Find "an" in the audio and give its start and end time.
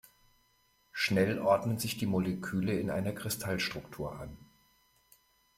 4.19-4.35